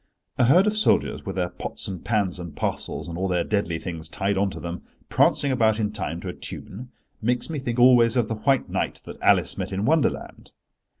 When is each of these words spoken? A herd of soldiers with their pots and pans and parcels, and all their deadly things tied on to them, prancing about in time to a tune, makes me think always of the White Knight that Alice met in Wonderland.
A 0.39 0.45
herd 0.45 0.65
of 0.65 0.75
soldiers 0.75 1.27
with 1.27 1.35
their 1.35 1.49
pots 1.49 1.87
and 1.87 2.03
pans 2.03 2.39
and 2.39 2.55
parcels, 2.55 3.07
and 3.07 3.19
all 3.19 3.27
their 3.27 3.43
deadly 3.43 3.77
things 3.77 4.09
tied 4.09 4.35
on 4.35 4.49
to 4.49 4.59
them, 4.59 4.81
prancing 5.09 5.51
about 5.51 5.79
in 5.79 5.91
time 5.91 6.19
to 6.21 6.29
a 6.29 6.33
tune, 6.33 6.89
makes 7.21 7.51
me 7.51 7.59
think 7.59 7.77
always 7.77 8.17
of 8.17 8.27
the 8.27 8.33
White 8.33 8.67
Knight 8.67 9.03
that 9.05 9.21
Alice 9.21 9.59
met 9.59 9.71
in 9.71 9.85
Wonderland. 9.85 10.53